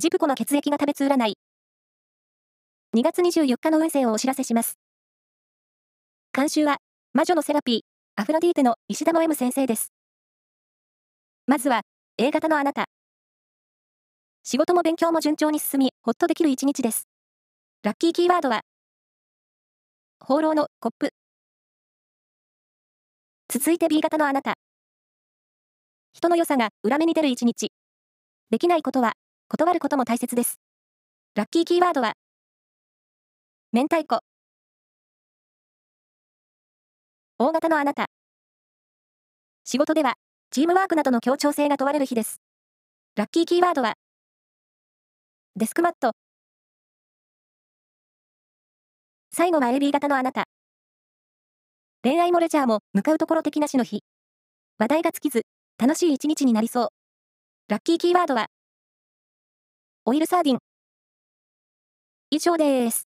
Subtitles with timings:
[0.00, 1.34] ジプコの血液が食べつ占い。
[2.96, 4.78] 2月24日の運勢をお知らせします。
[6.32, 6.76] 監修は、
[7.14, 7.80] 魔女のセラピー、
[8.14, 9.92] アフロディーテの石田の M 先生です。
[11.48, 11.80] まずは、
[12.16, 12.84] A 型のあなた。
[14.44, 17.08] 仕事も勉強も順調に進み、ほっとできる一日です。
[17.82, 18.60] ラッキーキーワードは、
[20.20, 21.10] 放浪のコップ。
[23.48, 24.54] 続いて B 型のあなた。
[26.12, 27.72] 人の良さが裏目に出る一日。
[28.50, 29.14] できないことは
[29.50, 30.60] 断ることも大切です。
[31.34, 32.12] ラッキーキーワードは、
[33.72, 34.20] 明太子。
[37.38, 38.08] 大型のあなた。
[39.64, 40.16] 仕事では、
[40.50, 42.42] チームワークなどの協調性が問われる日です。
[43.16, 43.94] ラッキーキーワードは、
[45.56, 46.12] デスクマット。
[49.32, 50.44] 最後は AB 型のあなた。
[52.02, 54.00] 恋愛もレジャーも向かうところ的なしの日。
[54.78, 55.46] 話題が尽きず、
[55.78, 56.88] 楽しい一日になりそう。
[57.68, 58.48] ラッキーキーワードは、
[60.08, 60.58] オイルサーディン。
[62.30, 63.07] 以上です。